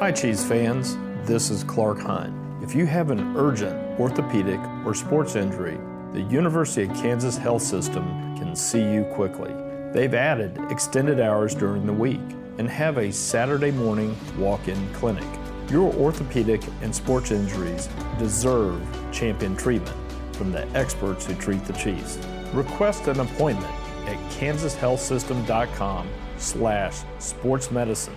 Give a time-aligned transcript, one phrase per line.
[0.00, 0.96] Hi, Chiefs fans.
[1.24, 2.34] This is Clark Hunt.
[2.64, 5.78] If you have an urgent orthopedic or sports injury,
[6.12, 8.04] the University of Kansas Health System
[8.36, 9.54] can see you quickly.
[9.92, 12.20] They've added extended hours during the week
[12.58, 15.24] and have a Saturday morning walk in clinic.
[15.70, 17.88] Your orthopedic and sports injuries
[18.18, 18.82] deserve
[19.12, 19.96] champion treatment
[20.32, 22.18] from the experts who treat the Chiefs.
[22.52, 23.72] Request an appointment
[24.08, 28.16] at kansashealthsystem.com slash sportsmedicine.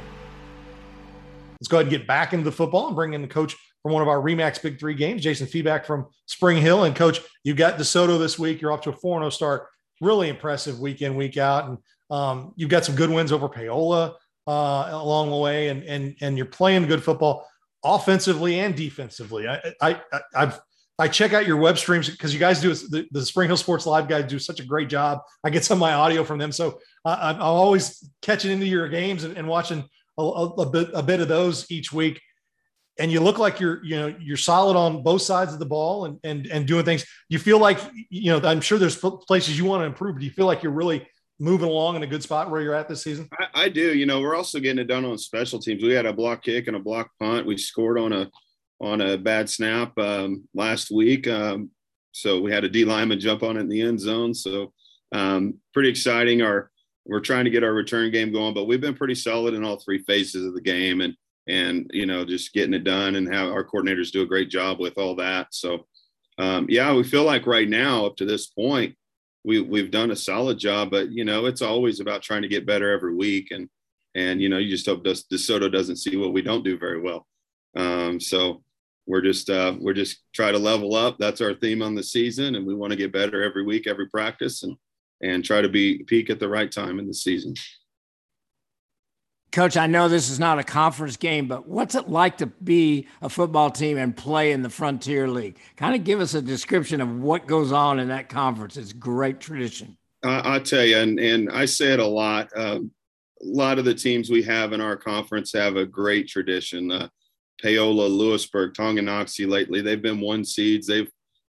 [1.60, 3.94] Let's go ahead and get back into the football and bring in the coach from
[3.94, 6.84] one of our Remax Big Three games, Jason Feedback from Spring Hill.
[6.84, 8.62] And coach, you got DeSoto this week.
[8.62, 9.68] You're off to a 4 0 start.
[10.02, 11.70] Really impressive week in, week out.
[11.70, 11.78] And
[12.10, 14.16] um, you've got some good wins over Paola
[14.48, 17.48] uh, along the way, and, and, and you're playing good football
[17.84, 19.48] offensively and defensively.
[19.48, 20.02] I, I,
[20.36, 20.60] I've
[21.00, 23.86] I check out your web streams because you guys do the, the, Spring Hill Sports
[23.86, 25.20] Live guys do such a great job.
[25.44, 28.90] I get some of my audio from them, so uh, I'm always catching into your
[28.90, 29.88] games and, and watching
[30.18, 32.22] a, a, bit a bit of those each week.
[33.00, 36.06] And you look like you're you know you're solid on both sides of the ball
[36.06, 37.06] and and and doing things.
[37.30, 40.20] You feel like you know I'm sure there's places you want to improve.
[40.20, 41.08] Do you feel like you're really
[41.40, 43.30] moving along in a good spot where you're at this season?
[43.40, 43.94] I, I do.
[43.94, 45.84] You know, we're also getting it done on special teams.
[45.84, 47.46] We had a block kick and a block punt.
[47.46, 48.32] We scored on a
[48.80, 51.28] on a bad snap um, last week.
[51.28, 51.72] Um,
[52.12, 54.34] so we had a D lineman jump on it in the end zone.
[54.34, 54.74] So
[55.12, 56.42] um, pretty exciting.
[56.42, 56.72] Our
[57.08, 59.78] we're trying to get our return game going, but we've been pretty solid in all
[59.78, 61.16] three phases of the game, and
[61.48, 64.80] and you know just getting it done and how our coordinators do a great job
[64.80, 65.48] with all that.
[65.52, 65.86] So
[66.38, 68.96] um, yeah, we feel like right now up to this point
[69.48, 72.66] we we've done a solid job, but you know it's always about trying to get
[72.66, 73.70] better every week, and
[74.14, 77.26] and you know you just hope DeSoto doesn't see what we don't do very well.
[77.76, 78.64] Um, so
[79.06, 81.18] we're just uh, we're just try to level up.
[81.18, 84.10] That's our theme on the season, and we want to get better every week, every
[84.10, 84.76] practice, and
[85.22, 87.56] and try to be peak at the right time in the season.
[89.52, 93.08] Coach, I know this is not a conference game, but what's it like to be
[93.22, 95.58] a football team and play in the Frontier League?
[95.78, 98.78] Kind of give us a description of what goes on in that conference.
[98.78, 99.98] It's great tradition.
[100.24, 102.50] I, I tell you, and, and I say it a lot.
[102.56, 102.92] Um,
[103.42, 106.92] a lot of the teams we have in our conference have a great tradition.
[106.92, 107.08] Uh,
[107.62, 109.82] Paola, Louisburg, Tonganoxie lately.
[109.82, 110.88] They've been one seeds.
[110.88, 111.10] They've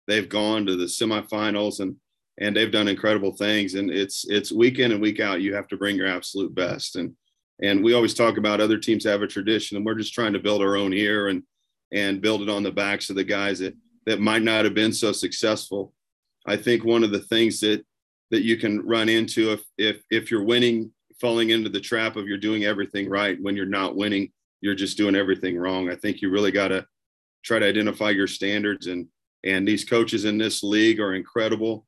[0.07, 1.95] they've gone to the semifinals and
[2.39, 3.75] and they've done incredible things.
[3.75, 5.41] And it's it's week in and week out.
[5.41, 6.95] You have to bring your absolute best.
[6.95, 7.15] And
[7.61, 10.39] and we always talk about other teams have a tradition, and we're just trying to
[10.39, 11.43] build our own here and
[11.93, 13.75] and build it on the backs of the guys that
[14.05, 15.93] that might not have been so successful.
[16.45, 17.85] I think one of the things that
[18.31, 20.91] that you can run into if if if you're winning,
[21.21, 24.31] falling into the trap of you're doing everything right when you're not winning
[24.65, 25.91] you're just doing everything wrong.
[25.91, 26.87] I think you really got to
[27.43, 29.07] try to identify your standards and
[29.43, 31.85] and these coaches in this league are incredible.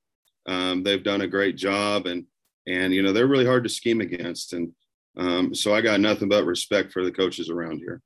[0.47, 2.25] Um, they've done a great job and
[2.67, 4.73] and you know they're really hard to scheme against and
[5.17, 8.01] um, so I got nothing but respect for the coaches around here.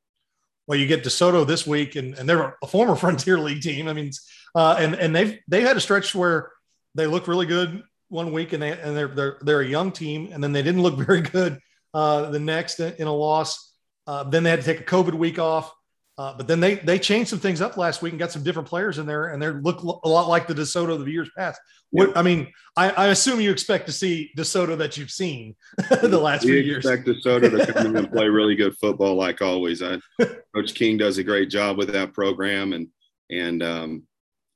[0.66, 3.88] Well, you get DeSoto this week, and, and they're a former Frontier League team.
[3.88, 4.12] I mean,
[4.56, 6.52] uh, and and they've they've had a stretch where
[6.96, 10.30] they look really good one week, and they and they're they're they're a young team,
[10.32, 11.60] and then they didn't look very good
[11.94, 13.74] uh, the next in a loss.
[14.08, 15.72] Uh, then they had to take a COVID week off.
[16.18, 18.68] Uh, but then they they changed some things up last week and got some different
[18.68, 21.60] players in there, and they look a lot like the DeSoto of the years past.
[21.92, 22.18] What yep.
[22.18, 25.56] I mean, I, I, assume you expect to see DeSoto that you've seen
[25.90, 26.86] the last we few years.
[26.86, 29.82] Expect DeSoto to come in and play really good football, like always.
[29.82, 30.00] I,
[30.56, 32.88] Coach King does a great job with that program, and
[33.30, 34.04] and um,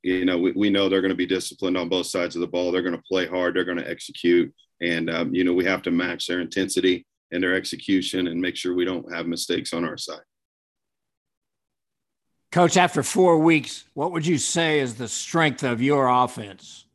[0.02, 2.46] you know we, we know they're going to be disciplined on both sides of the
[2.46, 2.70] ball.
[2.70, 3.56] They're going to play hard.
[3.56, 7.42] They're going to execute, and um, you know we have to match their intensity and
[7.42, 10.20] their execution and make sure we don't have mistakes on our side.
[12.56, 16.86] Coach, after four weeks, what would you say is the strength of your offense?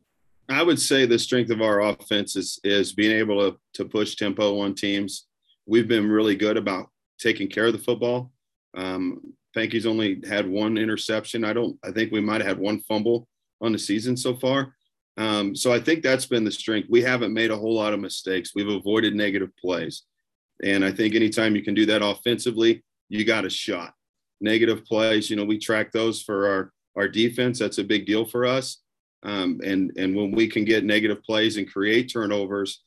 [0.50, 4.16] I would say the strength of our offense is, is being able to, to push
[4.16, 5.28] tempo on teams.
[5.68, 6.88] We've been really good about
[7.20, 8.32] taking care of the football.
[8.76, 11.46] Um, Panky's only had one interception.
[11.46, 11.78] I don't.
[11.86, 13.28] I think we might have had one fumble
[13.62, 14.74] on the season so far.
[15.18, 16.88] Um, so I think that's been the strength.
[16.90, 18.56] We haven't made a whole lot of mistakes.
[18.56, 20.06] We've avoided negative plays.
[20.64, 23.94] And I think anytime you can do that offensively, you got a shot.
[24.42, 27.60] Negative plays, you know, we track those for our our defense.
[27.60, 28.78] That's a big deal for us.
[29.24, 32.84] Um, and and when we can get negative plays and create turnovers,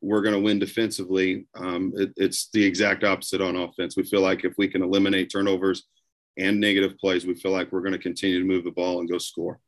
[0.00, 1.46] we're going to win defensively.
[1.54, 3.96] Um, it, it's the exact opposite on offense.
[3.96, 5.84] We feel like if we can eliminate turnovers
[6.36, 9.08] and negative plays, we feel like we're going to continue to move the ball and
[9.08, 9.58] go score.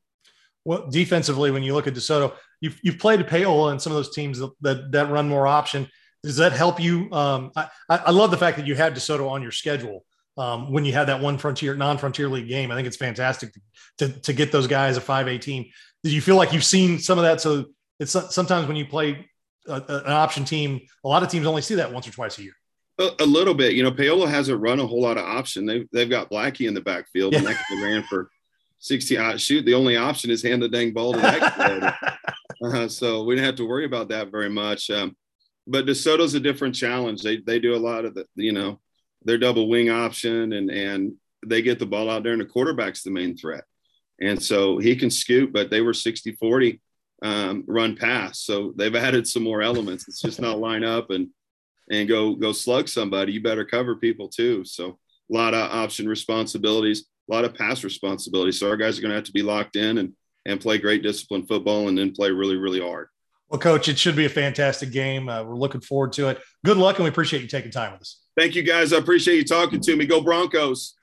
[0.64, 4.14] Well, defensively, when you look at DeSoto, you've, you've played Paola and some of those
[4.14, 5.88] teams that, that, that run more option
[6.24, 7.12] does that help you?
[7.12, 10.06] Um, I, I love the fact that you had DeSoto on your schedule
[10.36, 12.70] um, when you have that one frontier non-frontier league game.
[12.70, 13.60] I think it's fantastic to,
[14.08, 15.66] to, to get those guys a 5A team.
[16.02, 17.40] Did you feel like you've seen some of that?
[17.40, 17.66] So
[18.00, 19.28] it's sometimes when you play
[19.68, 22.42] a, an option team, a lot of teams only see that once or twice a
[22.42, 22.52] year.
[22.98, 23.72] A, a, little bit.
[23.74, 25.66] You know, Paola hasn't run a whole lot of option.
[25.66, 27.40] They've, they've got Blackie in the backfield, yeah.
[27.40, 28.30] and that ran for
[28.78, 29.64] 60 uh, shoot.
[29.64, 31.96] The only option is hand the dang ball to that
[32.64, 34.90] uh, so we didn't have to worry about that very much.
[34.90, 35.16] Um,
[35.66, 37.22] but DeSoto's a different challenge.
[37.22, 38.80] They, they do a lot of the, you know,
[39.24, 41.14] their double wing option and, and
[41.46, 43.64] they get the ball out there and the quarterback's the main threat.
[44.20, 46.80] And so he can scoot, but they were 60 40
[47.22, 48.40] um, run pass.
[48.40, 50.06] So they've added some more elements.
[50.08, 51.28] It's just not line up and
[51.90, 53.32] and go go slug somebody.
[53.32, 54.64] You better cover people too.
[54.64, 54.98] So
[55.30, 58.58] a lot of option responsibilities, a lot of pass responsibilities.
[58.58, 60.12] So our guys are going to have to be locked in and
[60.46, 63.08] and play great disciplined football and then play really really hard.
[63.48, 65.28] Well, coach, it should be a fantastic game.
[65.28, 66.40] Uh, we're looking forward to it.
[66.64, 68.23] Good luck, and we appreciate you taking time with us.
[68.36, 68.92] Thank you, guys.
[68.92, 70.06] I appreciate you talking to me.
[70.06, 70.94] Go Broncos.